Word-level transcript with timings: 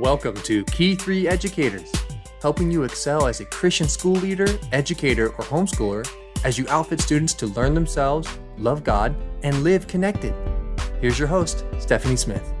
Welcome 0.00 0.34
to 0.42 0.64
Key 0.64 0.96
3 0.96 1.28
Educators, 1.28 1.92
helping 2.42 2.68
you 2.68 2.82
excel 2.82 3.28
as 3.28 3.38
a 3.38 3.44
Christian 3.44 3.86
school 3.86 4.16
leader, 4.16 4.58
educator, 4.72 5.28
or 5.28 5.44
homeschooler 5.44 6.04
as 6.42 6.58
you 6.58 6.66
outfit 6.68 7.00
students 7.00 7.32
to 7.34 7.46
learn 7.46 7.74
themselves, 7.74 8.28
love 8.58 8.82
God, 8.82 9.14
and 9.44 9.62
live 9.62 9.86
connected. 9.86 10.34
Here's 11.00 11.16
your 11.16 11.28
host, 11.28 11.64
Stephanie 11.78 12.16
Smith. 12.16 12.52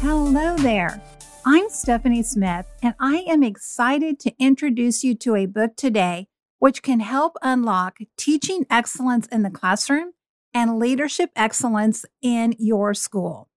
Hello 0.00 0.56
there. 0.56 1.00
I'm 1.44 1.70
Stephanie 1.70 2.24
Smith, 2.24 2.66
and 2.82 2.96
I 2.98 3.18
am 3.28 3.44
excited 3.44 4.18
to 4.18 4.34
introduce 4.40 5.04
you 5.04 5.14
to 5.14 5.36
a 5.36 5.46
book 5.46 5.76
today 5.76 6.26
which 6.58 6.82
can 6.82 6.98
help 6.98 7.36
unlock 7.40 7.98
teaching 8.16 8.66
excellence 8.68 9.28
in 9.28 9.44
the 9.44 9.50
classroom 9.50 10.12
and 10.52 10.80
leadership 10.80 11.30
excellence 11.36 12.04
in 12.20 12.56
your 12.58 12.94
school. 12.94 13.48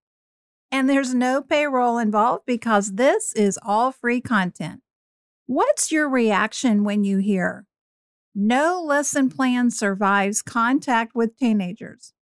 And 0.71 0.89
there's 0.89 1.13
no 1.13 1.41
payroll 1.41 1.97
involved 1.97 2.45
because 2.45 2.93
this 2.93 3.33
is 3.33 3.57
all 3.63 3.91
free 3.91 4.21
content. 4.21 4.81
What's 5.47 5.91
your 5.91 6.07
reaction 6.07 6.83
when 6.83 7.03
you 7.03 7.17
hear, 7.17 7.65
no 8.35 8.81
lesson 8.81 9.29
plan 9.29 9.71
survives 9.71 10.43
contact 10.43 11.15
with 11.15 11.37
teenagers? 11.37 12.13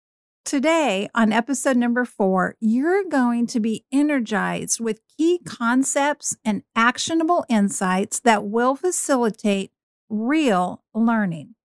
Today, 0.44 1.08
on 1.12 1.32
episode 1.32 1.76
number 1.76 2.04
four, 2.04 2.54
you're 2.60 3.02
going 3.02 3.48
to 3.48 3.58
be 3.58 3.84
energized 3.90 4.78
with 4.78 5.00
key 5.18 5.40
concepts 5.44 6.36
and 6.44 6.62
actionable 6.76 7.44
insights 7.48 8.20
that 8.20 8.44
will 8.44 8.76
facilitate 8.76 9.72
real 10.08 10.84
learning. 10.94 11.56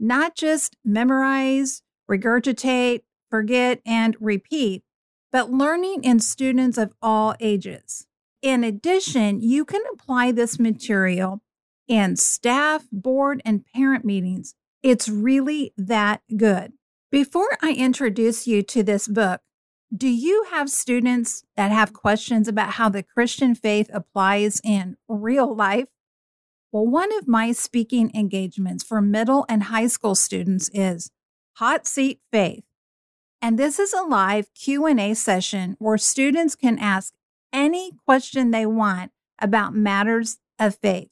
Not 0.00 0.34
just 0.34 0.76
memorize, 0.84 1.82
regurgitate, 2.10 3.02
forget, 3.30 3.80
and 3.86 4.16
repeat, 4.18 4.82
but 5.32 5.50
learning 5.50 6.04
in 6.04 6.20
students 6.20 6.78
of 6.78 6.92
all 7.00 7.34
ages. 7.40 8.06
In 8.42 8.64
addition, 8.64 9.40
you 9.40 9.64
can 9.64 9.82
apply 9.92 10.32
this 10.32 10.58
material 10.58 11.42
in 11.86 12.16
staff, 12.16 12.86
board, 12.90 13.42
and 13.44 13.64
parent 13.74 14.04
meetings. 14.04 14.54
It's 14.82 15.08
really 15.08 15.72
that 15.76 16.22
good. 16.36 16.72
Before 17.10 17.58
I 17.60 17.72
introduce 17.72 18.46
you 18.46 18.62
to 18.62 18.82
this 18.82 19.08
book, 19.08 19.40
do 19.94 20.08
you 20.08 20.46
have 20.52 20.70
students 20.70 21.42
that 21.56 21.72
have 21.72 21.92
questions 21.92 22.46
about 22.46 22.74
how 22.74 22.88
the 22.88 23.02
Christian 23.02 23.56
faith 23.56 23.90
applies 23.92 24.60
in 24.62 24.96
real 25.08 25.52
life? 25.54 25.88
Well, 26.70 26.86
one 26.86 27.12
of 27.18 27.26
my 27.26 27.50
speaking 27.50 28.12
engagements 28.14 28.84
for 28.84 29.00
middle 29.00 29.44
and 29.48 29.64
high 29.64 29.88
school 29.88 30.14
students 30.14 30.70
is 30.72 31.10
Hot 31.54 31.88
Seat 31.88 32.20
Faith. 32.30 32.62
And 33.42 33.58
this 33.58 33.78
is 33.78 33.92
a 33.92 34.02
live 34.02 34.52
Q&A 34.54 35.14
session 35.14 35.76
where 35.78 35.96
students 35.96 36.54
can 36.54 36.78
ask 36.78 37.14
any 37.52 37.92
question 38.06 38.50
they 38.50 38.66
want 38.66 39.12
about 39.40 39.74
matters 39.74 40.38
of 40.58 40.76
faith. 40.76 41.08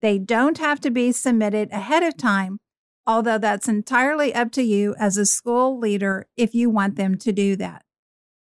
They 0.00 0.18
don't 0.18 0.58
have 0.58 0.80
to 0.82 0.90
be 0.90 1.10
submitted 1.10 1.70
ahead 1.72 2.04
of 2.04 2.16
time, 2.16 2.60
although 3.06 3.38
that's 3.38 3.68
entirely 3.68 4.32
up 4.32 4.52
to 4.52 4.62
you 4.62 4.94
as 4.98 5.16
a 5.16 5.26
school 5.26 5.78
leader 5.78 6.28
if 6.36 6.54
you 6.54 6.70
want 6.70 6.96
them 6.96 7.18
to 7.18 7.32
do 7.32 7.56
that. 7.56 7.82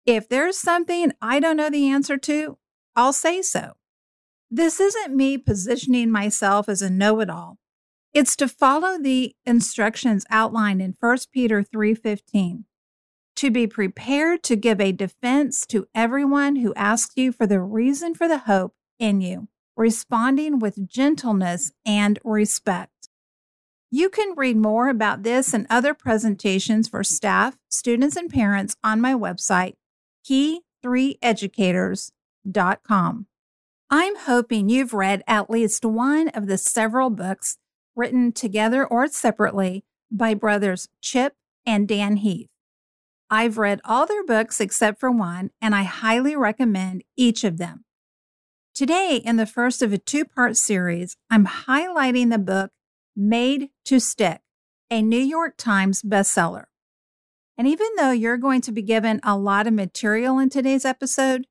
If 0.05 0.29
there's 0.29 0.59
something 0.59 1.13
I 1.23 1.41
don't 1.41 1.57
know 1.57 1.71
the 1.71 1.89
answer 1.89 2.19
to, 2.19 2.59
I'll 2.95 3.15
say 3.15 3.41
so. 3.41 3.73
This 4.51 4.79
isn't 4.79 5.17
me 5.17 5.39
positioning 5.39 6.11
myself 6.11 6.69
as 6.69 6.83
a 6.83 6.91
know 6.91 7.21
it 7.21 7.31
all. 7.31 7.57
It's 8.13 8.37
to 8.37 8.47
follow 8.47 8.99
the 8.99 9.35
instructions 9.47 10.27
outlined 10.31 10.83
in 10.83 10.95
1 11.01 11.19
Peter 11.33 11.63
3:15 11.63 12.65
to 13.45 13.51
be 13.51 13.67
prepared 13.67 14.43
to 14.43 14.57
give 14.57 14.81
a 14.81 14.91
defense 14.91 15.67
to 15.67 15.87
everyone 15.95 16.57
who 16.57 16.73
asks 16.77 17.19
you 17.19 17.31
for 17.31 17.47
the 17.47 17.61
reason 17.61 18.15
for 18.15 18.27
the 18.27 18.39
hope 18.39 18.73
in 18.99 19.21
you, 19.21 19.49
responding 19.77 20.59
with 20.59 20.89
gentleness 20.89 21.71
and 21.85 22.19
respect. 22.25 23.11
You 23.91 24.09
can 24.09 24.35
read 24.35 24.57
more 24.57 24.89
about 24.89 25.25
this 25.25 25.53
and 25.53 25.67
other 25.69 25.93
presentations 25.93 26.89
for 26.89 27.05
staff, 27.05 27.59
students, 27.69 28.17
and 28.17 28.31
parents 28.31 28.77
on 28.83 29.03
my 29.03 29.13
website, 29.13 29.75
key3educators.com. 30.27 33.27
I'm 33.91 34.17
hoping 34.17 34.71
you've 34.71 34.95
read 34.95 35.23
at 35.27 35.51
least 35.51 35.85
one 35.85 36.29
of 36.29 36.47
the 36.47 36.57
several 36.57 37.11
books 37.11 37.59
written 37.95 38.33
together 38.33 38.87
or 38.87 39.07
separately 39.09 39.85
by 40.11 40.33
brothers 40.33 40.89
Chip 41.03 41.37
and 41.67 41.87
Dan 41.87 42.17
Heath. 42.17 42.49
I've 43.35 43.59
read 43.59 43.81
all 43.85 44.07
their 44.07 44.25
books 44.25 44.61
except 44.61 45.01
for 45.01 45.11
one, 45.11 45.51
and 45.61 45.75
I 45.75 45.83
highly 45.83 46.37
recommend 46.37 47.03
each 47.17 47.43
of 47.43 47.59
them. 47.59 47.85
Today, 48.77 49.17
in 49.17 49.39
the 49.39 49.45
first 49.45 49.83
of 49.83 49.93
a 49.93 49.99
two 49.99 50.25
part 50.25 50.57
series, 50.57 51.17
I'm 51.29 51.45
highlighting 51.45 52.31
the 52.31 52.39
book 52.39 52.71
Made 53.17 53.71
to 53.87 53.99
Stick, 53.99 54.43
a 54.89 55.03
New 55.03 55.19
York 55.19 55.55
Times 55.57 56.01
bestseller. 56.01 56.67
And 57.59 57.67
even 57.67 57.89
though 57.97 58.13
you're 58.13 58.37
going 58.37 58.61
to 58.61 58.73
be 58.73 58.83
given 58.83 59.19
a 59.25 59.37
lot 59.37 59.67
of 59.67 59.73
material 59.73 60.39
in 60.39 60.49
today's 60.49 60.85
episode, 60.85 61.49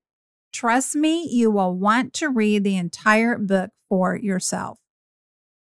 trust 0.54 0.96
me, 0.96 1.28
you 1.30 1.52
will 1.52 1.78
want 1.78 2.14
to 2.14 2.30
read 2.30 2.64
the 2.64 2.78
entire 2.78 3.38
book 3.38 3.72
for 3.90 4.16
yourself. 4.16 4.80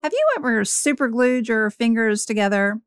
Have 0.03 0.13
you 0.13 0.27
ever 0.37 0.65
superglued 0.65 1.47
your 1.47 1.71
fingers 1.71 2.25
together 2.27 2.81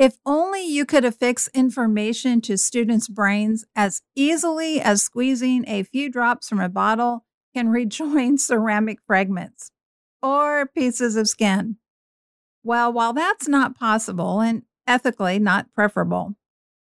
if 0.00 0.16
only 0.24 0.66
you 0.66 0.86
could 0.86 1.04
affix 1.04 1.46
information 1.52 2.40
to 2.40 2.56
students' 2.56 3.06
brains 3.06 3.66
as 3.76 4.00
easily 4.16 4.80
as 4.80 5.02
squeezing 5.02 5.62
a 5.68 5.82
few 5.82 6.10
drops 6.10 6.48
from 6.48 6.58
a 6.58 6.70
bottle 6.70 7.26
can 7.52 7.68
rejoin 7.68 8.38
ceramic 8.38 8.98
fragments 9.06 9.70
or 10.22 10.66
pieces 10.74 11.16
of 11.16 11.28
skin. 11.28 11.76
Well, 12.62 12.90
while 12.90 13.12
that's 13.12 13.46
not 13.46 13.78
possible 13.78 14.40
and 14.40 14.62
ethically 14.86 15.38
not 15.38 15.70
preferable, 15.74 16.34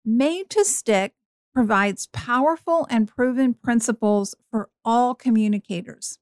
Made 0.05 0.49
to 0.51 0.65
Stick 0.65 1.15
provides 1.53 2.09
powerful 2.13 2.87
and 2.91 3.09
proven 3.09 3.55
principles 3.55 4.37
for 4.53 4.71
all 4.85 5.17
communicators. 5.17 6.19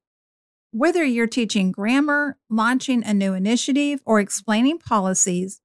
Whether 0.71 1.05
you're 1.05 1.27
teaching 1.27 1.71
grammar, 1.71 2.39
launching 2.49 3.05
a 3.05 3.13
new 3.13 3.35
initiative, 3.35 4.01
or 4.07 4.21
explaining 4.21 4.79
policies, 4.79 5.61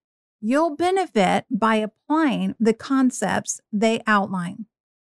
you'll 0.45 0.75
benefit 0.75 1.45
by 1.49 1.75
applying 1.75 2.53
the 2.59 2.73
concepts 2.73 3.61
they 3.71 4.01
outline. 4.05 4.65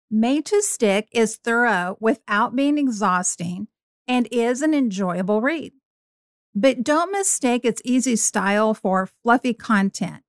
Made 0.10 0.48
to 0.48 0.64
Stick 0.64 1.08
is 1.12 1.38
thorough 1.38 1.98
without 2.00 2.56
being 2.56 2.80
exhausting 2.80 3.68
and 4.08 4.28
is 4.32 4.64
an 4.64 4.74
enjoyable 4.74 5.40
read. 5.40 5.72
But 6.56 6.84
don't 6.84 7.12
mistake 7.12 7.64
its 7.64 7.80
easy 7.86 8.16
style 8.16 8.74
for 8.74 9.08
fluffy 9.22 9.54
content. 9.54 10.24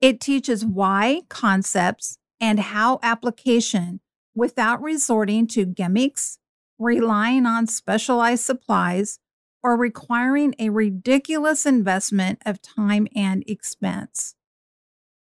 It 0.00 0.20
teaches 0.20 0.64
why 0.64 1.20
concepts 1.28 2.16
and 2.40 2.58
how 2.58 3.00
application 3.02 4.00
without 4.34 4.80
resorting 4.82 5.46
to 5.48 5.66
gimmicks, 5.66 6.38
relying 6.78 7.44
on 7.44 7.66
specialized 7.66 8.44
supplies, 8.44 9.18
or 9.64 9.78
requiring 9.78 10.54
a 10.58 10.68
ridiculous 10.68 11.64
investment 11.64 12.38
of 12.44 12.60
time 12.60 13.08
and 13.16 13.42
expense. 13.46 14.34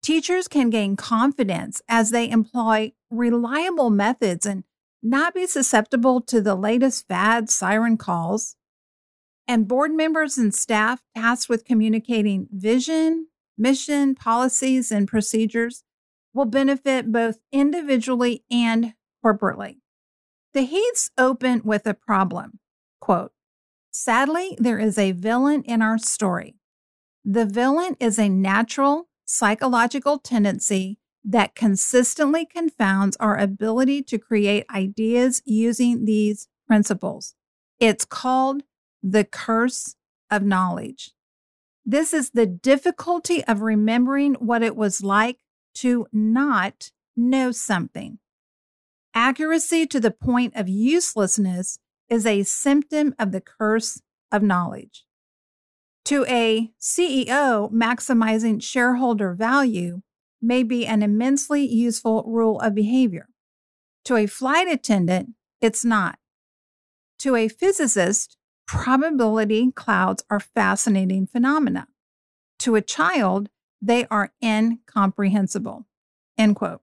Teachers 0.04 0.50
can 0.50 0.70
gain 0.70 0.98
confidence 0.98 1.82
as 1.88 2.12
they 2.12 2.30
employ 2.30 2.92
reliable 3.10 3.90
methods 3.90 4.46
and 4.46 4.66
not 5.02 5.34
be 5.34 5.48
susceptible 5.48 6.20
to 6.20 6.42
the 6.42 6.54
latest 6.54 7.08
fad 7.08 7.50
siren 7.50 7.98
calls. 7.98 8.58
And 9.48 9.68
board 9.68 9.94
members 9.94 10.38
and 10.38 10.54
staff 10.54 11.02
tasked 11.16 11.48
with 11.48 11.64
communicating 11.64 12.48
vision, 12.52 13.28
mission, 13.58 14.16
policies, 14.16 14.92
and 14.92 15.08
procedures 15.08 15.84
will 16.34 16.46
benefit 16.46 17.12
both 17.12 17.40
individually 17.54 18.44
and 18.52 18.96
corporately. 19.24 19.78
The 20.54 20.64
Heaths 20.64 21.10
open 21.18 21.62
with 21.64 21.88
a 21.88 21.94
problem. 21.94 22.60
Quote, 23.00 23.32
Sadly, 23.98 24.58
there 24.60 24.78
is 24.78 24.98
a 24.98 25.14
villain 25.14 25.64
in 25.64 25.82
our 25.82 25.98
story. 25.98 26.58
The 27.24 27.46
villain 27.46 27.96
is 28.02 28.20
a 28.20 28.28
natural 28.28 29.08
psychological 29.26 30.20
tendency 30.20 31.00
that 31.24 31.56
consistently 31.56 32.46
confounds 32.46 33.16
our 33.22 33.38
ability 33.38 34.04
to 34.04 34.20
create 34.20 34.66
ideas 34.70 35.42
using 35.46 36.04
these 36.04 36.50
principles. 36.68 37.36
It's 37.80 38.04
called 38.04 38.64
the 39.02 39.24
curse 39.24 39.96
of 40.30 40.44
knowledge. 40.44 41.14
This 41.86 42.14
is 42.14 42.32
the 42.32 42.46
difficulty 42.46 43.46
of 43.46 43.62
remembering 43.62 44.34
what 44.36 44.62
it 44.62 44.76
was 44.76 45.06
like 45.06 45.38
to 45.76 46.06
not 46.12 46.92
know 47.16 47.54
something. 47.54 48.20
Accuracy 49.14 49.88
to 49.88 50.02
the 50.02 50.12
point 50.12 50.54
of 50.58 50.68
uselessness 50.68 51.80
is 52.10 52.26
a 52.26 52.44
symptom 52.44 53.14
of 53.18 53.32
the 53.32 53.42
curse 53.42 54.02
of 54.32 54.44
knowledge. 54.44 55.06
To 56.06 56.26
a 56.28 56.72
CEO, 56.80 57.72
maximizing 57.72 58.62
shareholder 58.62 59.34
value 59.34 60.02
may 60.42 60.62
be 60.62 60.86
an 60.86 61.02
immensely 61.02 61.66
useful 61.66 62.24
rule 62.28 62.60
of 62.60 62.76
behavior. 62.76 63.28
To 64.06 64.16
a 64.16 64.28
flight 64.28 64.68
attendant, 64.68 65.30
it's 65.62 65.84
not. 65.84 66.20
To 67.20 67.36
a 67.36 67.48
physicist, 67.48 68.38
probability 68.68 69.72
clouds 69.72 70.24
are 70.30 70.40
fascinating 70.40 71.26
phenomena. 71.26 71.88
To 72.60 72.76
a 72.76 72.82
child, 72.82 73.50
they 73.82 74.06
are 74.12 74.32
incomprehensible. 74.44 75.88
End 76.38 76.56
quote. 76.56 76.82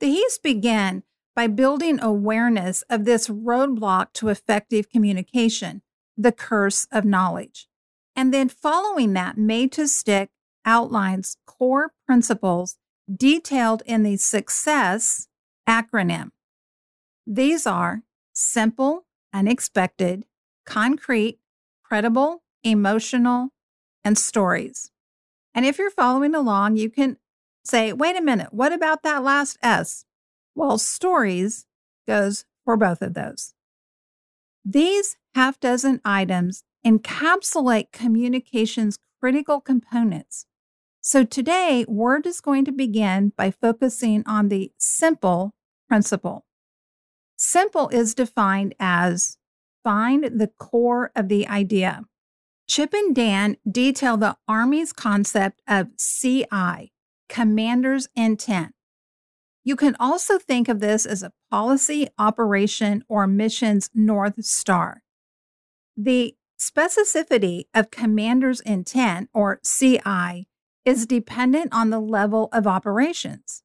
The 0.00 0.10
Heaths 0.10 0.38
began 0.38 1.02
by 1.36 1.46
building 1.46 2.00
awareness 2.00 2.82
of 2.88 3.04
this 3.04 3.28
roadblock 3.28 4.14
to 4.14 4.30
effective 4.30 4.88
communication, 4.88 5.82
the 6.16 6.32
curse 6.32 6.88
of 6.90 7.04
knowledge. 7.04 7.68
And 8.16 8.32
then 8.32 8.48
following 8.48 9.12
that, 9.12 9.36
Made 9.36 9.70
to 9.72 9.86
Stick 9.86 10.30
outlines 10.64 11.36
core 11.46 11.92
principles 12.06 12.78
detailed 13.14 13.82
in 13.84 14.02
the 14.02 14.16
SUCCESS 14.16 15.28
acronym. 15.68 16.30
These 17.26 17.66
are 17.66 18.02
simple, 18.32 19.04
unexpected, 19.34 20.24
concrete, 20.64 21.38
credible, 21.84 22.42
emotional, 22.64 23.50
and 24.02 24.16
stories. 24.16 24.90
And 25.54 25.66
if 25.66 25.78
you're 25.78 25.90
following 25.90 26.34
along, 26.34 26.78
you 26.78 26.88
can 26.88 27.18
say, 27.62 27.92
wait 27.92 28.16
a 28.16 28.22
minute, 28.22 28.54
what 28.54 28.72
about 28.72 29.02
that 29.02 29.22
last 29.22 29.58
S? 29.62 30.05
Well, 30.56 30.78
stories 30.78 31.66
goes 32.08 32.46
for 32.64 32.78
both 32.78 33.02
of 33.02 33.12
those. 33.12 33.52
These 34.64 35.16
half 35.34 35.60
dozen 35.60 36.00
items 36.02 36.64
encapsulate 36.84 37.92
communication's 37.92 38.98
critical 39.20 39.60
components. 39.60 40.46
So 41.02 41.24
today, 41.24 41.84
Word 41.86 42.26
is 42.26 42.40
going 42.40 42.64
to 42.64 42.72
begin 42.72 43.32
by 43.36 43.50
focusing 43.50 44.24
on 44.26 44.48
the 44.48 44.72
simple 44.78 45.52
principle. 45.88 46.46
Simple 47.36 47.90
is 47.90 48.14
defined 48.14 48.74
as 48.80 49.36
find 49.84 50.24
the 50.24 50.50
core 50.58 51.12
of 51.14 51.28
the 51.28 51.46
idea. 51.46 52.04
Chip 52.66 52.94
and 52.94 53.14
Dan 53.14 53.58
detail 53.70 54.16
the 54.16 54.38
Army's 54.48 54.94
concept 54.94 55.60
of 55.68 55.88
CI, 55.98 56.92
Commander's 57.28 58.08
Intent. 58.16 58.75
You 59.66 59.74
can 59.74 59.96
also 59.98 60.38
think 60.38 60.68
of 60.68 60.78
this 60.78 61.04
as 61.04 61.24
a 61.24 61.32
policy, 61.50 62.06
operation, 62.20 63.02
or 63.08 63.26
mission's 63.26 63.90
North 63.92 64.44
Star. 64.44 65.02
The 65.96 66.36
specificity 66.56 67.64
of 67.74 67.90
Commander's 67.90 68.60
Intent, 68.60 69.28
or 69.34 69.58
CI, 69.64 70.46
is 70.84 71.04
dependent 71.04 71.74
on 71.74 71.90
the 71.90 71.98
level 71.98 72.48
of 72.52 72.68
operations. 72.68 73.64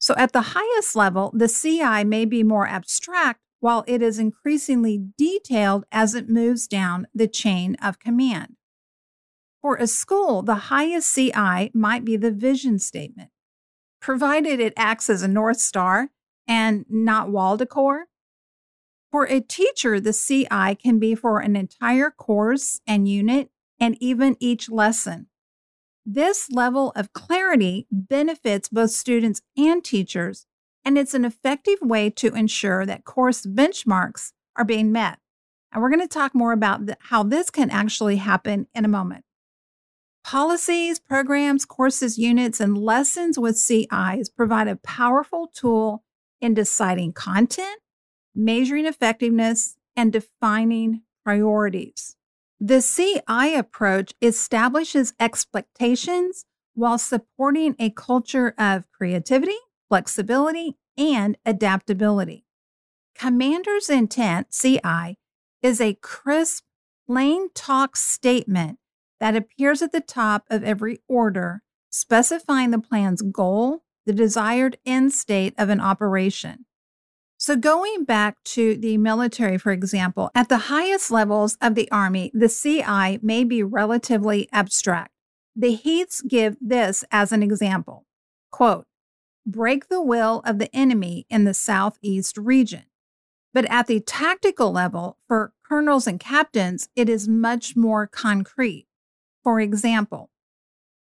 So, 0.00 0.12
at 0.16 0.32
the 0.32 0.56
highest 0.56 0.96
level, 0.96 1.30
the 1.32 1.46
CI 1.46 2.02
may 2.02 2.24
be 2.24 2.42
more 2.42 2.66
abstract 2.66 3.40
while 3.60 3.84
it 3.86 4.02
is 4.02 4.18
increasingly 4.18 5.04
detailed 5.16 5.84
as 5.92 6.16
it 6.16 6.28
moves 6.28 6.66
down 6.66 7.06
the 7.14 7.28
chain 7.28 7.76
of 7.80 8.00
command. 8.00 8.56
For 9.62 9.76
a 9.76 9.86
school, 9.86 10.42
the 10.42 10.66
highest 10.72 11.14
CI 11.14 11.70
might 11.72 12.04
be 12.04 12.16
the 12.16 12.32
vision 12.32 12.80
statement. 12.80 13.30
Provided 14.00 14.60
it 14.60 14.72
acts 14.76 15.10
as 15.10 15.22
a 15.22 15.28
North 15.28 15.60
Star 15.60 16.10
and 16.46 16.84
not 16.88 17.30
wall 17.30 17.56
decor. 17.56 18.06
For 19.10 19.24
a 19.24 19.40
teacher, 19.40 20.00
the 20.00 20.12
CI 20.12 20.74
can 20.74 20.98
be 20.98 21.14
for 21.14 21.40
an 21.40 21.56
entire 21.56 22.10
course 22.10 22.80
and 22.86 23.08
unit 23.08 23.50
and 23.80 23.96
even 24.00 24.36
each 24.38 24.70
lesson. 24.70 25.28
This 26.04 26.50
level 26.50 26.92
of 26.94 27.12
clarity 27.12 27.86
benefits 27.90 28.68
both 28.68 28.90
students 28.90 29.42
and 29.56 29.84
teachers 29.84 30.46
and 30.88 30.96
it's 30.96 31.12
an 31.12 31.26
effective 31.26 31.78
way 31.82 32.08
to 32.08 32.34
ensure 32.34 32.86
that 32.86 33.04
course 33.04 33.44
benchmarks 33.44 34.32
are 34.56 34.64
being 34.64 34.90
met. 34.90 35.18
And 35.70 35.82
we're 35.82 35.90
going 35.90 36.00
to 36.00 36.08
talk 36.08 36.34
more 36.34 36.52
about 36.52 36.80
how 36.98 37.22
this 37.22 37.50
can 37.50 37.68
actually 37.68 38.16
happen 38.16 38.68
in 38.74 38.86
a 38.86 38.88
moment. 38.88 39.26
Policies, 40.24 40.98
programs, 40.98 41.64
courses, 41.64 42.18
units, 42.18 42.60
and 42.60 42.76
lessons 42.76 43.38
with 43.38 43.56
CIs 43.56 44.28
provide 44.28 44.68
a 44.68 44.76
powerful 44.76 45.48
tool 45.54 46.04
in 46.40 46.54
deciding 46.54 47.12
content, 47.12 47.80
measuring 48.34 48.86
effectiveness, 48.86 49.76
and 49.96 50.12
defining 50.12 51.02
priorities. 51.24 52.16
The 52.60 52.82
CI 52.82 53.54
approach 53.54 54.14
establishes 54.20 55.14
expectations 55.18 56.44
while 56.74 56.98
supporting 56.98 57.74
a 57.78 57.90
culture 57.90 58.54
of 58.58 58.84
creativity, 58.92 59.56
flexibility, 59.88 60.76
and 60.96 61.36
adaptability. 61.46 62.44
Commander's 63.14 63.90
intent, 63.90 64.48
CI, 64.50 65.18
is 65.62 65.80
a 65.80 65.94
crisp, 65.94 66.64
plain 67.06 67.48
talk 67.54 67.96
statement 67.96 68.78
that 69.20 69.36
appears 69.36 69.82
at 69.82 69.92
the 69.92 70.00
top 70.00 70.44
of 70.50 70.62
every 70.62 71.00
order, 71.08 71.62
specifying 71.90 72.70
the 72.70 72.78
plan's 72.78 73.22
goal, 73.22 73.82
the 74.06 74.12
desired 74.12 74.78
end 74.86 75.12
state 75.12 75.54
of 75.58 75.68
an 75.68 75.80
operation. 75.80 76.64
So, 77.40 77.54
going 77.54 78.04
back 78.04 78.42
to 78.46 78.76
the 78.76 78.98
military, 78.98 79.58
for 79.58 79.70
example, 79.70 80.30
at 80.34 80.48
the 80.48 80.58
highest 80.58 81.12
levels 81.12 81.56
of 81.60 81.76
the 81.76 81.88
Army, 81.92 82.32
the 82.34 82.48
CI 82.48 83.20
may 83.22 83.44
be 83.44 83.62
relatively 83.62 84.48
abstract. 84.50 85.12
The 85.54 85.74
Heaths 85.74 86.20
give 86.20 86.56
this 86.60 87.04
as 87.12 87.30
an 87.30 87.44
example. 87.44 88.06
Quote, 88.50 88.86
break 89.46 89.88
the 89.88 90.02
will 90.02 90.42
of 90.44 90.58
the 90.58 90.74
enemy 90.74 91.26
in 91.30 91.44
the 91.44 91.54
southeast 91.54 92.36
region. 92.36 92.84
But 93.54 93.66
at 93.70 93.86
the 93.86 94.00
tactical 94.00 94.72
level, 94.72 95.16
for 95.28 95.52
colonels 95.64 96.08
and 96.08 96.18
captains, 96.18 96.88
it 96.96 97.08
is 97.08 97.28
much 97.28 97.76
more 97.76 98.08
concrete. 98.08 98.87
For 99.48 99.60
example, 99.60 100.28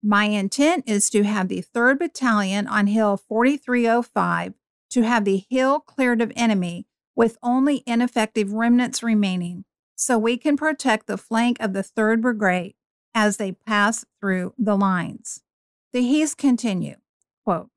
my 0.01 0.27
intent 0.27 0.85
is 0.87 1.11
to 1.11 1.25
have 1.25 1.49
the 1.49 1.61
3rd 1.61 1.99
Battalion 1.99 2.69
on 2.69 2.87
Hill 2.87 3.17
4305 3.17 4.55
to 4.91 5.03
have 5.03 5.25
the 5.25 5.45
hill 5.51 5.81
cleared 5.81 6.23
of 6.23 6.31
enemy 6.37 6.87
with 7.17 7.37
only 7.43 7.83
ineffective 7.85 8.53
remnants 8.53 9.03
remaining 9.03 9.65
so 9.97 10.17
we 10.17 10.37
can 10.37 10.57
protect 10.57 11.09
the 11.09 11.19
flank 11.19 11.57
of 11.59 11.73
the 11.73 11.83
3rd 11.83 12.21
Brigade 12.21 12.77
as 13.13 13.39
they 13.39 13.51
pass 13.51 14.05
through 14.21 14.55
the 14.57 14.77
lines. 14.77 15.43
The 15.93 16.03
Heaths 16.03 16.37
continue, 16.37 16.95
quote, 17.45 17.71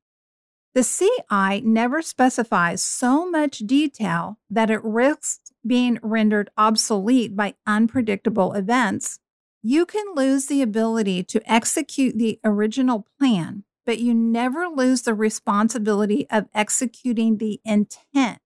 the 0.76 0.84
CI 0.84 1.60
never 1.62 2.02
specifies 2.02 2.84
so 2.84 3.28
much 3.28 3.58
detail 3.66 4.38
that 4.48 4.70
it 4.70 4.84
risks 4.84 5.40
being 5.66 5.98
rendered 6.04 6.50
obsolete 6.56 7.34
by 7.34 7.54
unpredictable 7.66 8.52
events. 8.52 9.18
You 9.64 9.86
can 9.86 10.04
lose 10.16 10.46
the 10.46 10.60
ability 10.60 11.22
to 11.22 11.52
execute 11.52 12.18
the 12.18 12.40
original 12.42 13.06
plan, 13.16 13.62
but 13.86 14.00
you 14.00 14.12
never 14.12 14.66
lose 14.66 15.02
the 15.02 15.14
responsibility 15.14 16.26
of 16.30 16.48
executing 16.52 17.38
the 17.38 17.60
intent. 17.64 18.40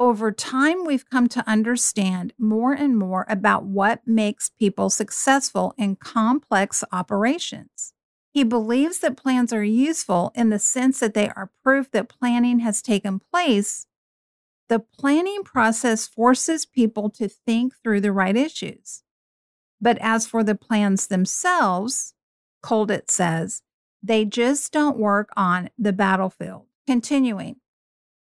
Over 0.00 0.32
time, 0.32 0.84
we've 0.84 1.08
come 1.08 1.28
to 1.28 1.48
understand 1.48 2.32
more 2.36 2.72
and 2.72 2.98
more 2.98 3.26
about 3.28 3.64
what 3.64 4.00
makes 4.06 4.50
people 4.50 4.90
successful 4.90 5.72
in 5.78 5.94
complex 5.94 6.82
operations. 6.90 7.92
He 8.32 8.42
believes 8.42 8.98
that 9.00 9.16
plans 9.16 9.52
are 9.52 9.62
useful 9.62 10.32
in 10.34 10.50
the 10.50 10.58
sense 10.58 10.98
that 10.98 11.14
they 11.14 11.28
are 11.28 11.52
proof 11.62 11.92
that 11.92 12.08
planning 12.08 12.58
has 12.58 12.82
taken 12.82 13.20
place. 13.20 13.86
The 14.68 14.80
planning 14.80 15.44
process 15.44 16.08
forces 16.08 16.66
people 16.66 17.08
to 17.10 17.28
think 17.28 17.74
through 17.84 18.00
the 18.00 18.12
right 18.12 18.36
issues. 18.36 19.04
But 19.80 19.98
as 20.00 20.26
for 20.26 20.44
the 20.44 20.54
plans 20.54 21.06
themselves, 21.06 22.14
Kolditz 22.62 23.10
says, 23.10 23.62
they 24.02 24.24
just 24.24 24.72
don't 24.72 24.98
work 24.98 25.30
on 25.36 25.70
the 25.78 25.92
battlefield. 25.92 26.66
Continuing, 26.86 27.56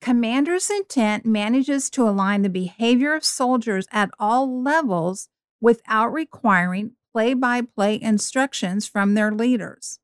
Commander's 0.01 0.71
intent 0.71 1.27
manages 1.27 1.91
to 1.91 2.09
align 2.09 2.43
the 2.43 2.49
behavior 2.49 3.15
of 3.15 3.25
soldiers 3.25 3.87
at 3.91 4.11
all 4.19 4.63
levels 4.63 5.29
without 5.61 6.13
requiring 6.13 6.93
play 7.13 7.35
by 7.35 7.63
play 7.63 8.01
instructions 8.01 8.87
from 8.87 9.15
their 9.15 9.33
leaders. 9.33 9.99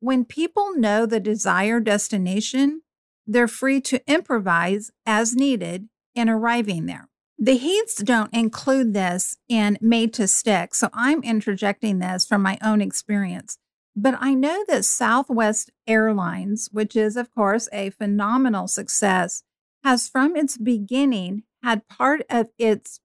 When 0.00 0.24
people 0.24 0.76
know 0.76 1.06
the 1.06 1.20
desired 1.20 1.84
destination, 1.84 2.82
they're 3.26 3.48
free 3.48 3.80
to 3.82 4.02
improvise 4.10 4.90
as 5.06 5.36
needed 5.36 5.88
in 6.14 6.28
arriving 6.28 6.86
there. 6.86 7.09
The 7.42 7.56
Heaths 7.56 7.94
don't 7.94 8.34
include 8.34 8.92
this 8.92 9.34
in 9.48 9.78
Made 9.80 10.12
to 10.12 10.28
Stick, 10.28 10.74
so 10.74 10.90
I'm 10.92 11.22
interjecting 11.22 11.98
this 11.98 12.26
from 12.26 12.42
my 12.42 12.58
own 12.62 12.82
experience. 12.82 13.56
But 13.96 14.14
I 14.20 14.34
know 14.34 14.62
that 14.68 14.84
Southwest 14.84 15.70
Airlines, 15.86 16.68
which 16.70 16.94
is, 16.94 17.16
of 17.16 17.34
course, 17.34 17.66
a 17.72 17.88
phenomenal 17.88 18.68
success, 18.68 19.42
has 19.82 20.06
from 20.06 20.36
its 20.36 20.58
beginning 20.58 21.44
had 21.62 21.88
part 21.88 22.26
of 22.28 22.48
its 22.58 23.00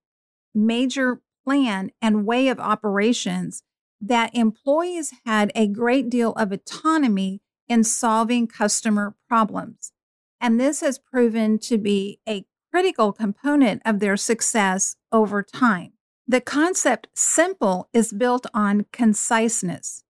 major 0.53 1.21
plan 1.45 1.91
and 2.01 2.25
way 2.25 2.49
of 2.49 2.59
operations 2.59 3.63
that 4.01 4.35
employees 4.35 5.13
had 5.25 5.49
a 5.55 5.65
great 5.65 6.09
deal 6.09 6.33
of 6.33 6.51
autonomy 6.51 7.39
in 7.69 7.85
solving 7.85 8.47
customer 8.47 9.15
problems. 9.29 9.93
And 10.41 10.59
this 10.59 10.81
has 10.81 10.99
proven 10.99 11.57
to 11.59 11.77
be 11.77 12.19
a 12.27 12.45
critical 12.75 13.13
component 13.13 13.81
of 13.85 14.01
their 14.01 14.17
success 14.17 14.97
over 15.09 15.41
time. 15.41 15.93
The 16.27 16.41
concept 16.41 17.07
simple 17.13 17.87
is 17.93 18.11
built 18.11 18.45
on 18.53 18.85
conciseness. 18.91 20.03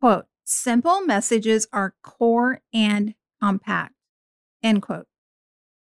Quote, 0.00 0.24
simple 0.44 1.02
messages 1.02 1.68
are 1.72 1.94
core 2.02 2.62
and 2.72 3.14
compact. 3.40 3.94
End 4.60 4.82
quote. 4.82 5.06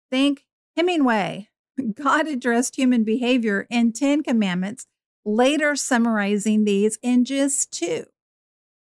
Think 0.10 0.46
Hemingway. 0.76 1.50
God 1.94 2.28
addressed 2.28 2.76
human 2.76 3.04
behavior 3.04 3.68
in 3.70 3.94
10 3.94 4.24
commandments, 4.24 4.88
later 5.24 5.76
summarizing 5.76 6.64
these 6.64 6.98
in 7.04 7.24
just 7.24 7.72
two. 7.72 8.06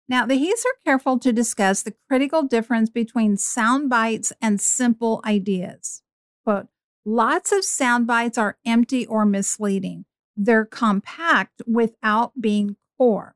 Now, 0.08 0.26
the 0.26 0.36
Heaths 0.38 0.66
are 0.66 0.80
careful 0.86 1.20
to 1.20 1.34
discuss 1.34 1.84
the 1.84 1.96
critical 2.08 2.44
difference 2.44 2.90
between 2.90 3.36
sound 3.36 3.90
bites 3.90 4.32
and 4.42 4.62
simple 4.62 5.22
ideas. 5.26 6.04
Quote, 6.46 6.68
lots 7.08 7.54
of 7.54 7.64
sound 7.64 8.06
bites 8.06 8.38
are 8.38 8.58
empty 8.66 9.06
or 9.08 9.26
misleading. 9.26 10.04
They're 10.36 10.66
compact 10.66 11.62
without 11.66 12.34
being 12.40 12.76
core. 12.98 13.34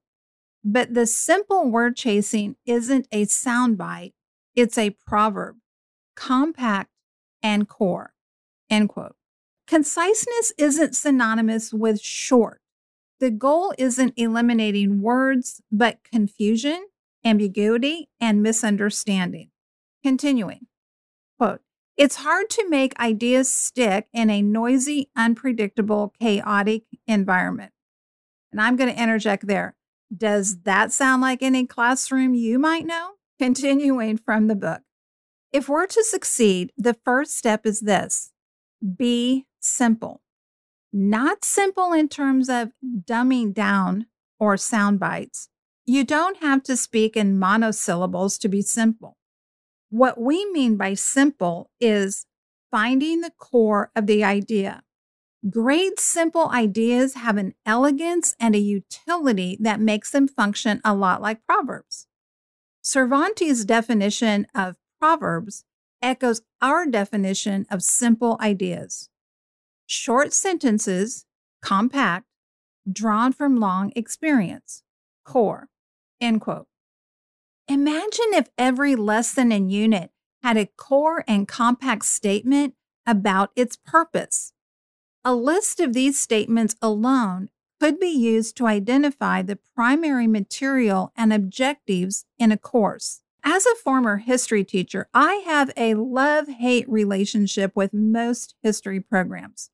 But 0.63 0.93
the 0.93 1.07
simple 1.07 1.71
word 1.71 1.95
chasing 1.95 2.57
isn't 2.65 3.07
a 3.11 3.25
sound 3.25 3.77
bite, 3.77 4.13
it's 4.55 4.77
a 4.77 4.95
proverb, 5.07 5.55
compact 6.15 6.91
and 7.41 7.67
core. 7.67 8.13
End 8.69 8.89
quote. 8.89 9.15
Conciseness 9.67 10.51
isn't 10.57 10.95
synonymous 10.95 11.73
with 11.73 12.01
short. 12.01 12.61
The 13.21 13.31
goal 13.31 13.73
isn't 13.77 14.13
eliminating 14.17 15.01
words, 15.01 15.61
but 15.71 15.99
confusion, 16.11 16.87
ambiguity, 17.23 18.09
and 18.19 18.43
misunderstanding. 18.43 19.49
Continuing, 20.03 20.67
quote, 21.39 21.61
it's 21.97 22.17
hard 22.17 22.49
to 22.51 22.69
make 22.69 22.99
ideas 22.99 23.53
stick 23.53 24.07
in 24.13 24.29
a 24.29 24.41
noisy, 24.41 25.09
unpredictable, 25.15 26.13
chaotic 26.19 26.83
environment. 27.07 27.71
And 28.51 28.59
I'm 28.61 28.75
going 28.75 28.93
to 28.93 29.01
interject 29.01 29.47
there. 29.47 29.75
Does 30.15 30.61
that 30.63 30.91
sound 30.91 31.21
like 31.21 31.41
any 31.41 31.65
classroom 31.65 32.33
you 32.33 32.59
might 32.59 32.85
know? 32.85 33.11
Continuing 33.39 34.17
from 34.17 34.47
the 34.47 34.55
book. 34.55 34.81
If 35.51 35.67
we're 35.67 35.87
to 35.87 36.03
succeed, 36.03 36.71
the 36.77 36.95
first 37.05 37.35
step 37.35 37.65
is 37.65 37.81
this 37.81 38.31
be 38.97 39.47
simple 39.59 40.21
not 40.93 41.45
simple 41.45 41.93
in 41.93 42.09
terms 42.09 42.49
of 42.49 42.71
dumbing 42.83 43.53
down 43.53 44.07
or 44.39 44.57
sound 44.57 44.99
bites. 44.99 45.49
You 45.85 46.03
don't 46.03 46.37
have 46.37 46.63
to 46.63 46.77
speak 46.77 47.15
in 47.15 47.39
monosyllables 47.39 48.37
to 48.39 48.49
be 48.49 48.61
simple. 48.61 49.17
What 49.91 50.19
we 50.19 50.49
mean 50.51 50.77
by 50.77 50.93
simple 50.93 51.69
is 51.81 52.25
finding 52.71 53.19
the 53.19 53.33
core 53.37 53.91
of 53.93 54.07
the 54.07 54.23
idea. 54.23 54.83
Great 55.49 55.99
simple 55.99 56.49
ideas 56.49 57.15
have 57.15 57.35
an 57.35 57.53
elegance 57.65 58.33
and 58.39 58.55
a 58.55 58.59
utility 58.59 59.57
that 59.59 59.81
makes 59.81 60.09
them 60.09 60.29
function 60.29 60.79
a 60.85 60.95
lot 60.95 61.21
like 61.21 61.45
proverbs. 61.45 62.07
Cervantes' 62.81 63.65
definition 63.65 64.47
of 64.55 64.77
proverbs 64.97 65.65
echoes 66.01 66.41
our 66.61 66.85
definition 66.85 67.65
of 67.69 67.83
simple 67.83 68.37
ideas 68.39 69.09
short 69.85 70.31
sentences, 70.31 71.25
compact, 71.61 72.25
drawn 72.89 73.33
from 73.33 73.59
long 73.59 73.91
experience. 73.93 74.83
Core. 75.25 75.67
End 76.21 76.39
quote. 76.39 76.67
Imagine 77.71 78.33
if 78.33 78.49
every 78.57 78.97
lesson 78.97 79.49
and 79.53 79.71
unit 79.71 80.11
had 80.43 80.57
a 80.57 80.65
core 80.65 81.23
and 81.25 81.47
compact 81.47 82.03
statement 82.03 82.73
about 83.07 83.51
its 83.55 83.77
purpose. 83.77 84.51
A 85.23 85.33
list 85.33 85.79
of 85.79 85.93
these 85.93 86.19
statements 86.19 86.75
alone 86.81 87.47
could 87.79 87.97
be 87.97 88.09
used 88.09 88.57
to 88.57 88.67
identify 88.67 89.41
the 89.41 89.57
primary 89.73 90.27
material 90.27 91.13
and 91.15 91.31
objectives 91.31 92.25
in 92.37 92.51
a 92.51 92.57
course. 92.57 93.21
As 93.41 93.65
a 93.65 93.75
former 93.75 94.17
history 94.17 94.65
teacher, 94.65 95.07
I 95.13 95.35
have 95.45 95.71
a 95.77 95.93
love 95.93 96.49
hate 96.49 96.89
relationship 96.89 97.71
with 97.73 97.93
most 97.93 98.53
history 98.61 98.99
programs. 98.99 99.69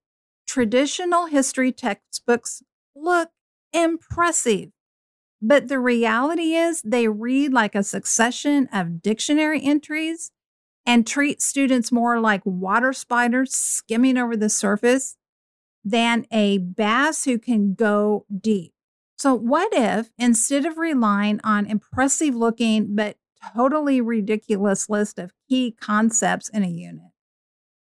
Traditional 0.46 1.25
history 1.25 1.72
textbooks 1.72 2.62
look 2.96 3.32
impressive, 3.74 4.70
but 5.41 5.67
the 5.67 5.79
reality 5.79 6.56
is 6.56 6.82
they 6.82 7.08
read 7.08 7.53
like 7.53 7.75
a 7.75 7.84
succession 7.84 8.67
of 8.74 9.01
dictionary 9.01 9.62
entries 9.63 10.32
and 10.86 11.06
treat 11.06 11.41
students 11.41 11.91
more 11.91 12.20
like 12.20 12.41
water 12.46 12.94
spiders 12.94 13.53
skimming 13.53 14.17
over 14.17 14.36
the 14.36 14.50
surface 14.50 15.17
than 15.84 16.25
a 16.32 16.58
bass 16.58 17.25
who 17.25 17.38
can 17.38 17.74
go 17.74 18.25
deep. 18.39 18.74
So, 19.17 19.34
what 19.34 19.70
if 19.74 20.10
instead 20.17 20.65
of 20.65 20.77
relying 20.77 21.39
on 21.44 21.65
impressive 21.65 22.36
looking 22.36 22.96
but 22.96 23.17
totally 23.56 24.01
ridiculous 24.01 24.89
list 24.89 25.20
of 25.20 25.32
key 25.50 25.75
concepts 25.79 26.50
in 26.50 26.63
a 26.63 26.67
unit, 26.67 27.12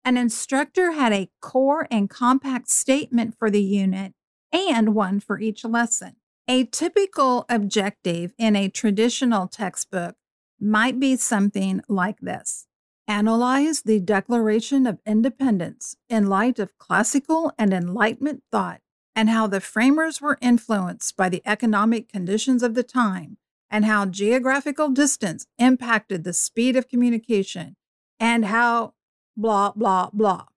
an 0.05 0.17
instructor 0.17 0.91
had 0.91 1.13
a 1.13 1.29
core 1.41 1.87
and 1.89 2.09
compact 2.09 2.69
statement 2.69 3.35
for 3.37 3.49
the 3.49 3.63
unit 3.63 4.13
and 4.51 4.93
one 4.93 5.19
for 5.19 5.39
each 5.39 5.63
lesson. 5.63 6.15
A 6.47 6.65
typical 6.65 7.45
objective 7.47 8.33
in 8.37 8.57
a 8.57 8.67
traditional 8.67 9.47
textbook 9.47 10.15
might 10.59 10.99
be 10.99 11.15
something 11.15 11.81
like 11.87 12.19
this 12.19 12.67
Analyze 13.07 13.83
the 13.83 14.01
Declaration 14.01 14.85
of 14.85 14.99
Independence 15.05 15.95
in 16.09 16.27
light 16.27 16.59
of 16.59 16.77
classical 16.77 17.53
and 17.57 17.73
Enlightenment 17.73 18.43
thought 18.51 18.81
and 19.15 19.29
how 19.29 19.47
the 19.47 19.61
framers 19.61 20.19
were 20.19 20.37
influenced 20.41 21.15
by 21.15 21.29
the 21.29 21.41
economic 21.45 22.09
conditions 22.09 22.61
of 22.61 22.75
the 22.75 22.83
time 22.83 23.37
and 23.71 23.85
how 23.85 24.05
geographical 24.05 24.89
distance 24.89 25.47
impacted 25.57 26.25
the 26.25 26.33
speed 26.33 26.75
of 26.75 26.89
communication 26.89 27.77
and 28.19 28.45
how 28.45 28.95
blah, 29.37 29.71
blah, 29.71 30.09
blah. 30.11 30.47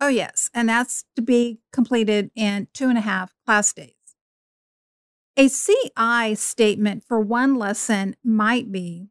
Oh, 0.00 0.08
yes, 0.08 0.50
and 0.54 0.68
that's 0.68 1.04
to 1.16 1.22
be 1.22 1.58
completed 1.72 2.30
in 2.36 2.68
two 2.72 2.88
and 2.88 2.98
a 2.98 3.00
half 3.00 3.34
class 3.44 3.72
days. 3.72 3.95
A 5.38 5.50
CI 5.50 6.34
statement 6.34 7.04
for 7.06 7.20
one 7.20 7.56
lesson 7.56 8.16
might 8.24 8.72
be 8.72 9.10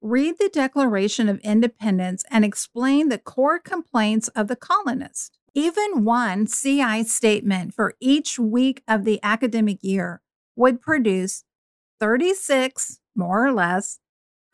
read 0.00 0.36
the 0.38 0.48
Declaration 0.48 1.28
of 1.28 1.38
Independence 1.40 2.24
and 2.30 2.46
explain 2.46 3.10
the 3.10 3.18
core 3.18 3.58
complaints 3.58 4.28
of 4.28 4.48
the 4.48 4.56
colonists. 4.56 5.30
Even 5.52 6.02
one 6.02 6.46
CI 6.46 7.04
statement 7.04 7.74
for 7.74 7.92
each 8.00 8.38
week 8.38 8.82
of 8.88 9.04
the 9.04 9.20
academic 9.22 9.76
year 9.82 10.22
would 10.56 10.80
produce 10.80 11.44
36, 11.98 13.00
more 13.14 13.44
or 13.46 13.52
less, 13.52 13.98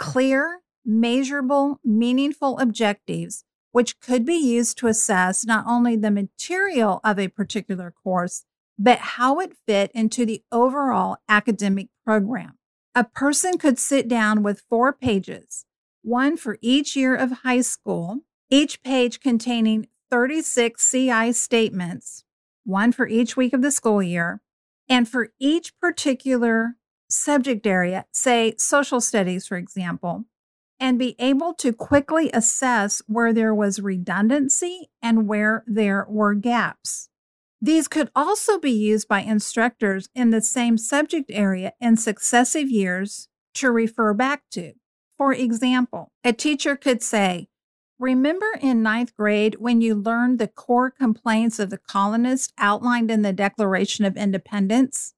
clear, 0.00 0.62
measurable, 0.84 1.78
meaningful 1.84 2.58
objectives 2.58 3.44
which 3.70 4.00
could 4.00 4.24
be 4.24 4.34
used 4.34 4.76
to 4.78 4.88
assess 4.88 5.44
not 5.44 5.64
only 5.68 5.94
the 5.94 6.10
material 6.10 6.98
of 7.04 7.18
a 7.18 7.28
particular 7.28 7.92
course, 7.92 8.44
but 8.78 8.98
how 8.98 9.40
it 9.40 9.56
fit 9.66 9.90
into 9.94 10.26
the 10.26 10.42
overall 10.52 11.16
academic 11.28 11.88
program. 12.04 12.58
A 12.94 13.04
person 13.04 13.58
could 13.58 13.78
sit 13.78 14.08
down 14.08 14.42
with 14.42 14.64
four 14.68 14.92
pages, 14.92 15.64
one 16.02 16.36
for 16.36 16.58
each 16.60 16.96
year 16.96 17.14
of 17.14 17.42
high 17.42 17.60
school, 17.60 18.20
each 18.50 18.82
page 18.82 19.20
containing 19.20 19.88
36 20.10 20.90
CI 20.90 21.32
statements, 21.32 22.24
one 22.64 22.92
for 22.92 23.06
each 23.06 23.36
week 23.36 23.52
of 23.52 23.62
the 23.62 23.70
school 23.70 24.02
year, 24.02 24.40
and 24.88 25.08
for 25.08 25.30
each 25.38 25.78
particular 25.78 26.76
subject 27.08 27.66
area, 27.66 28.06
say 28.12 28.54
social 28.56 29.00
studies, 29.00 29.46
for 29.46 29.56
example, 29.56 30.24
and 30.78 30.98
be 30.98 31.16
able 31.18 31.54
to 31.54 31.72
quickly 31.72 32.30
assess 32.32 33.02
where 33.06 33.32
there 33.32 33.54
was 33.54 33.80
redundancy 33.80 34.90
and 35.02 35.26
where 35.26 35.64
there 35.66 36.06
were 36.08 36.34
gaps. 36.34 37.08
These 37.60 37.88
could 37.88 38.10
also 38.14 38.58
be 38.58 38.70
used 38.70 39.08
by 39.08 39.20
instructors 39.20 40.08
in 40.14 40.30
the 40.30 40.42
same 40.42 40.76
subject 40.76 41.30
area 41.32 41.72
in 41.80 41.96
successive 41.96 42.70
years 42.70 43.28
to 43.54 43.70
refer 43.70 44.12
back 44.12 44.42
to. 44.52 44.74
For 45.16 45.32
example, 45.32 46.12
a 46.22 46.32
teacher 46.32 46.76
could 46.76 47.02
say, 47.02 47.48
Remember 47.98 48.46
in 48.60 48.82
ninth 48.82 49.16
grade 49.16 49.56
when 49.58 49.80
you 49.80 49.94
learned 49.94 50.38
the 50.38 50.48
core 50.48 50.90
complaints 50.90 51.58
of 51.58 51.70
the 51.70 51.78
colonists 51.78 52.52
outlined 52.58 53.10
in 53.10 53.22
the 53.22 53.32
Declaration 53.32 54.04
of 54.04 54.18
Independence? 54.18 55.14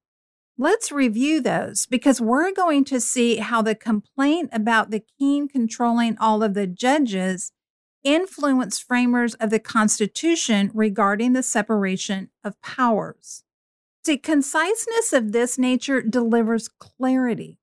Let's 0.57 0.91
review 0.91 1.41
those 1.41 1.85
because 1.85 2.21
we're 2.21 2.53
going 2.53 2.85
to 2.85 3.01
see 3.01 3.37
how 3.37 3.61
the 3.61 3.75
complaint 3.75 4.49
about 4.53 4.91
the 4.91 5.03
king 5.19 5.49
controlling 5.49 6.17
all 6.19 6.41
of 6.41 6.53
the 6.53 6.67
judges 6.67 7.51
influenced 8.03 8.83
framers 8.83 9.33
of 9.35 9.49
the 9.49 9.59
Constitution 9.59 10.71
regarding 10.73 11.33
the 11.33 11.43
separation 11.43 12.29
of 12.43 12.61
powers. 12.61 13.43
See, 14.05 14.17
conciseness 14.17 15.13
of 15.13 15.31
this 15.31 15.57
nature 15.57 16.01
delivers 16.01 16.67
clarity, 16.67 17.59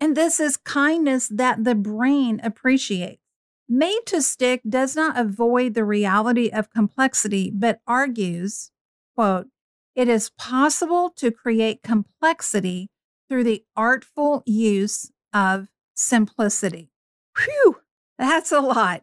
and 0.00 0.16
this 0.16 0.40
is 0.40 0.56
kindness 0.56 1.28
that 1.28 1.64
the 1.64 1.74
brain 1.74 2.40
appreciates. 2.42 3.22
Made 3.68 4.02
to 4.06 4.22
Stick 4.22 4.62
does 4.68 4.94
not 4.94 5.18
avoid 5.18 5.74
the 5.74 5.84
reality 5.84 6.50
of 6.50 6.70
complexity, 6.70 7.50
but 7.52 7.80
argues, 7.86 8.70
quote, 9.16 9.48
it 9.94 10.08
is 10.08 10.30
possible 10.30 11.10
to 11.16 11.30
create 11.30 11.82
complexity 11.82 12.90
through 13.28 13.44
the 13.44 13.64
artful 13.74 14.42
use 14.46 15.10
of 15.32 15.68
simplicity. 15.94 16.90
Whew, 17.38 17.80
that's 18.18 18.52
a 18.52 18.60
lot. 18.60 19.02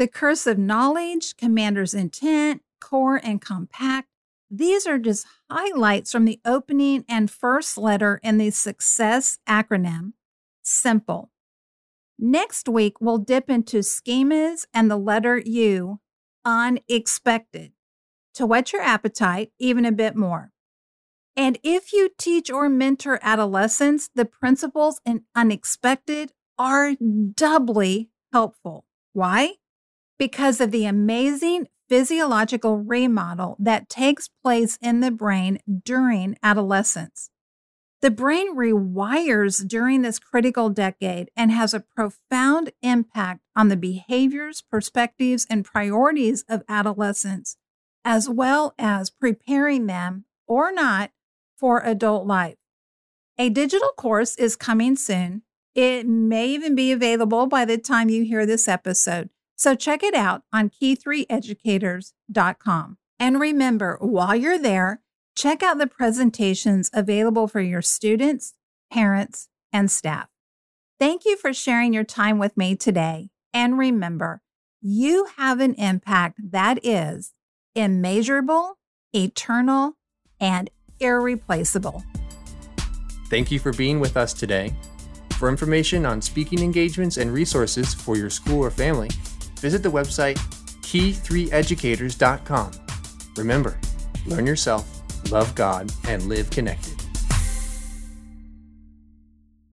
The 0.00 0.08
curse 0.08 0.46
of 0.46 0.56
knowledge, 0.56 1.36
commander's 1.36 1.92
intent, 1.92 2.62
core 2.80 3.20
and 3.22 3.38
compact. 3.38 4.08
These 4.50 4.86
are 4.86 4.98
just 4.98 5.26
highlights 5.50 6.10
from 6.10 6.24
the 6.24 6.40
opening 6.42 7.04
and 7.06 7.30
first 7.30 7.76
letter 7.76 8.18
in 8.22 8.38
the 8.38 8.48
success 8.48 9.40
acronym, 9.46 10.14
SIMPLE. 10.62 11.30
Next 12.18 12.66
week, 12.66 12.98
we'll 12.98 13.18
dip 13.18 13.50
into 13.50 13.80
schemas 13.80 14.64
and 14.72 14.90
the 14.90 14.96
letter 14.96 15.36
U, 15.36 16.00
unexpected, 16.46 17.72
to 18.32 18.46
whet 18.46 18.72
your 18.72 18.80
appetite 18.80 19.52
even 19.58 19.84
a 19.84 19.92
bit 19.92 20.16
more. 20.16 20.50
And 21.36 21.58
if 21.62 21.92
you 21.92 22.08
teach 22.16 22.50
or 22.50 22.70
mentor 22.70 23.18
adolescents, 23.20 24.08
the 24.14 24.24
principles 24.24 25.02
in 25.04 25.24
unexpected 25.36 26.32
are 26.58 26.94
doubly 27.34 28.08
helpful. 28.32 28.86
Why? 29.12 29.56
Because 30.20 30.60
of 30.60 30.70
the 30.70 30.84
amazing 30.84 31.68
physiological 31.88 32.76
remodel 32.76 33.56
that 33.58 33.88
takes 33.88 34.28
place 34.28 34.78
in 34.82 35.00
the 35.00 35.10
brain 35.10 35.60
during 35.82 36.36
adolescence. 36.42 37.30
The 38.02 38.10
brain 38.10 38.54
rewires 38.54 39.66
during 39.66 40.02
this 40.02 40.18
critical 40.18 40.68
decade 40.68 41.30
and 41.34 41.50
has 41.50 41.72
a 41.72 41.80
profound 41.80 42.70
impact 42.82 43.40
on 43.56 43.68
the 43.68 43.78
behaviors, 43.78 44.60
perspectives, 44.60 45.46
and 45.48 45.64
priorities 45.64 46.44
of 46.50 46.64
adolescents, 46.68 47.56
as 48.04 48.28
well 48.28 48.74
as 48.78 49.08
preparing 49.08 49.86
them 49.86 50.26
or 50.46 50.70
not 50.70 51.12
for 51.56 51.80
adult 51.80 52.26
life. 52.26 52.56
A 53.38 53.48
digital 53.48 53.92
course 53.96 54.36
is 54.36 54.54
coming 54.54 54.96
soon. 54.96 55.44
It 55.74 56.06
may 56.06 56.48
even 56.48 56.74
be 56.74 56.92
available 56.92 57.46
by 57.46 57.64
the 57.64 57.78
time 57.78 58.10
you 58.10 58.22
hear 58.22 58.44
this 58.44 58.68
episode. 58.68 59.30
So 59.60 59.74
check 59.74 60.02
it 60.02 60.14
out 60.14 60.42
on 60.54 60.70
key3educators.com. 60.70 62.96
And 63.18 63.38
remember, 63.38 63.98
while 64.00 64.34
you're 64.34 64.58
there, 64.58 65.02
check 65.36 65.62
out 65.62 65.76
the 65.76 65.86
presentations 65.86 66.88
available 66.94 67.46
for 67.46 67.60
your 67.60 67.82
students, 67.82 68.54
parents, 68.90 69.50
and 69.70 69.90
staff. 69.90 70.28
Thank 70.98 71.26
you 71.26 71.36
for 71.36 71.52
sharing 71.52 71.92
your 71.92 72.04
time 72.04 72.38
with 72.38 72.56
me 72.56 72.74
today. 72.74 73.28
And 73.52 73.78
remember, 73.78 74.40
you 74.80 75.28
have 75.36 75.60
an 75.60 75.74
impact 75.74 76.40
that 76.52 76.82
is 76.82 77.34
immeasurable, 77.74 78.78
eternal, 79.14 79.98
and 80.40 80.70
irreplaceable. 81.00 82.02
Thank 83.28 83.50
you 83.50 83.58
for 83.58 83.74
being 83.74 84.00
with 84.00 84.16
us 84.16 84.32
today. 84.32 84.74
For 85.34 85.50
information 85.50 86.06
on 86.06 86.22
speaking 86.22 86.60
engagements 86.60 87.18
and 87.18 87.30
resources 87.30 87.92
for 87.92 88.16
your 88.16 88.30
school 88.30 88.60
or 88.60 88.70
family, 88.70 89.10
visit 89.60 89.82
the 89.82 89.90
website 89.90 90.38
key3educators.com. 90.82 92.72
Remember, 93.36 93.78
learn 94.26 94.46
yourself 94.46 95.00
love 95.30 95.54
God, 95.54 95.92
and 96.08 96.22
live 96.24 96.50
connected. 96.50 96.99